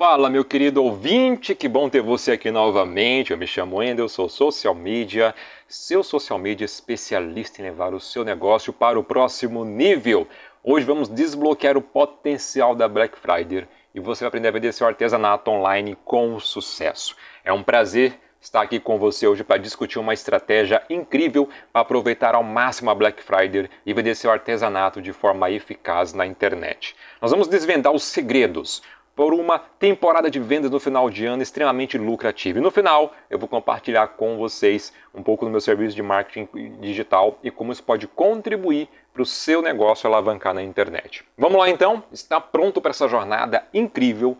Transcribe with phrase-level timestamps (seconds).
[0.00, 3.32] Fala, meu querido ouvinte, que bom ter você aqui novamente.
[3.32, 5.34] Eu me chamo Endel, sou social media,
[5.68, 10.26] seu social media especialista em levar o seu negócio para o próximo nível.
[10.64, 14.86] Hoje vamos desbloquear o potencial da Black Friday e você vai aprender a vender seu
[14.86, 17.14] artesanato online com sucesso.
[17.44, 22.34] É um prazer estar aqui com você hoje para discutir uma estratégia incrível para aproveitar
[22.34, 26.96] ao máximo a Black Friday e vender seu artesanato de forma eficaz na internet.
[27.20, 28.82] Nós vamos desvendar os segredos
[29.14, 32.58] por uma temporada de vendas no final de ano extremamente lucrativa.
[32.58, 36.48] E no final, eu vou compartilhar com vocês um pouco do meu serviço de marketing
[36.80, 41.24] digital e como isso pode contribuir para o seu negócio alavancar na internet.
[41.36, 42.02] Vamos lá então?
[42.12, 44.38] Está pronto para essa jornada incrível?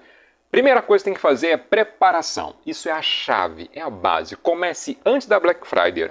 [0.51, 2.57] Primeira coisa que tem que fazer é preparação.
[2.67, 4.37] Isso é a chave, é a base.
[4.37, 6.11] Comece antes da Black Friday.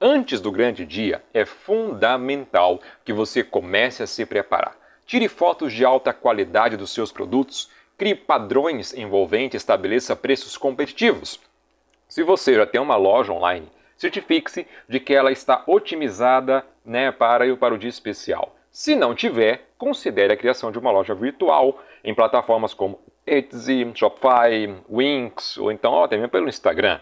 [0.00, 4.76] Antes do grande dia, é fundamental que você comece a se preparar.
[5.06, 7.70] Tire fotos de alta qualidade dos seus produtos
[8.02, 11.38] Crie padrões envolventes e estabeleça preços competitivos.
[12.08, 17.56] Se você já tem uma loja online, certifique-se de que ela está otimizada né, para,
[17.56, 18.56] para o dia especial.
[18.72, 24.74] Se não tiver, considere a criação de uma loja virtual em plataformas como Etsy, Shopify,
[24.90, 26.98] Wix ou então até mesmo pelo Instagram.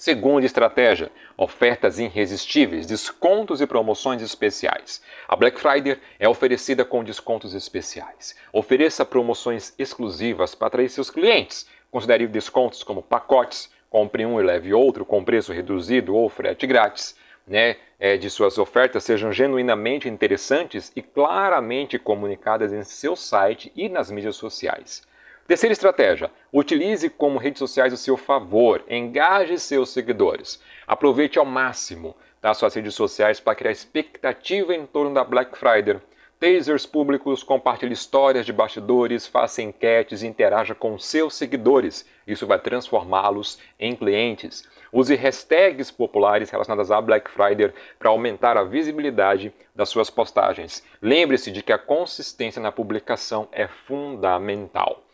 [0.00, 5.02] Segunda estratégia: ofertas irresistíveis, descontos e promoções especiais.
[5.28, 8.34] A Black Friday é oferecida com descontos especiais.
[8.50, 11.66] Ofereça promoções exclusivas para atrair seus clientes.
[11.90, 17.14] Considere descontos como pacotes, compre um e leve outro com preço reduzido ou frete grátis.
[17.46, 23.86] Né, é, de suas ofertas sejam genuinamente interessantes e claramente comunicadas em seu site e
[23.88, 25.02] nas mídias sociais.
[25.50, 30.62] Terceira estratégia: utilize como redes sociais o seu favor, engaje seus seguidores.
[30.86, 35.98] Aproveite ao máximo das suas redes sociais para criar expectativa em torno da Black Friday.
[36.38, 42.08] Tasers públicos, compartilhe histórias de bastidores, faça enquetes interaja com seus seguidores.
[42.24, 44.62] Isso vai transformá-los em clientes.
[44.92, 50.86] Use hashtags populares relacionadas à Black Friday para aumentar a visibilidade das suas postagens.
[51.02, 55.09] Lembre-se de que a consistência na publicação é fundamental.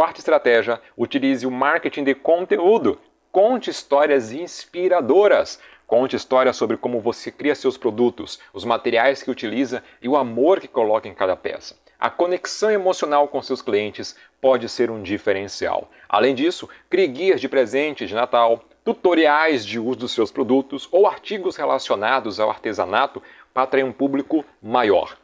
[0.00, 2.98] Quarta estratégia: utilize o marketing de conteúdo.
[3.30, 5.60] Conte histórias inspiradoras.
[5.86, 10.58] Conte histórias sobre como você cria seus produtos, os materiais que utiliza e o amor
[10.58, 11.76] que coloca em cada peça.
[11.98, 15.90] A conexão emocional com seus clientes pode ser um diferencial.
[16.08, 21.06] Além disso, crie guias de presente de Natal, tutoriais de uso dos seus produtos ou
[21.06, 23.22] artigos relacionados ao artesanato
[23.52, 25.18] para atrair um público maior.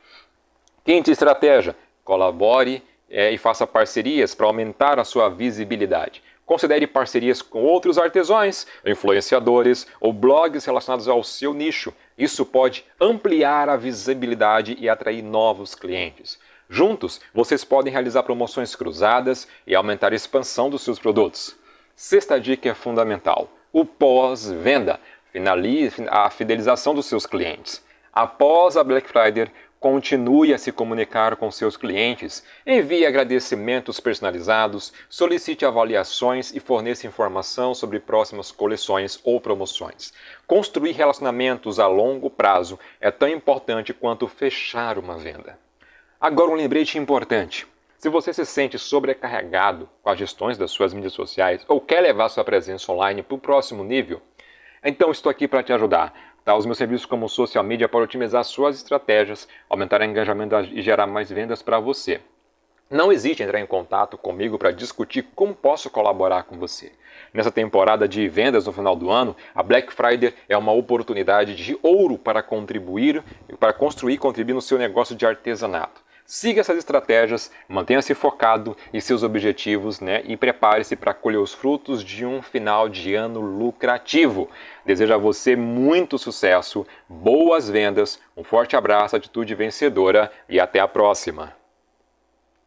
[0.84, 6.22] Quinta estratégia: colabore é, e faça parcerias para aumentar a sua visibilidade.
[6.44, 11.92] Considere parcerias com outros artesãos, influenciadores ou blogs relacionados ao seu nicho.
[12.16, 16.38] Isso pode ampliar a visibilidade e atrair novos clientes.
[16.70, 21.56] Juntos, vocês podem realizar promoções cruzadas e aumentar a expansão dos seus produtos.
[21.96, 25.00] Sexta dica é fundamental: o pós-venda.
[25.32, 27.84] Finalize a fidelização dos seus clientes.
[28.10, 29.52] Após a Black Friday,
[29.88, 37.72] Continue a se comunicar com seus clientes, envie agradecimentos personalizados, solicite avaliações e forneça informação
[37.72, 40.12] sobre próximas coleções ou promoções.
[40.44, 45.56] Construir relacionamentos a longo prazo é tão importante quanto fechar uma venda.
[46.20, 47.64] Agora, um lembrete importante.
[47.96, 52.28] Se você se sente sobrecarregado com as gestões das suas mídias sociais ou quer levar
[52.28, 54.20] sua presença online para o próximo nível,
[54.88, 56.14] então estou aqui para te ajudar.
[56.44, 56.54] Tá?
[56.54, 61.06] Os meus serviços como social media para otimizar suas estratégias, aumentar o engajamento e gerar
[61.06, 62.20] mais vendas para você.
[62.88, 66.92] Não hesite em entrar em contato comigo para discutir como posso colaborar com você.
[67.34, 71.76] Nessa temporada de vendas no final do ano, a Black Friday é uma oportunidade de
[71.82, 73.24] ouro para contribuir,
[73.58, 76.05] para construir e contribuir no seu negócio de artesanato.
[76.26, 82.02] Siga essas estratégias, mantenha-se focado em seus objetivos né, e prepare-se para colher os frutos
[82.02, 84.50] de um final de ano lucrativo.
[84.84, 90.88] Desejo a você muito sucesso, boas vendas, um forte abraço, atitude vencedora e até a
[90.88, 91.55] próxima!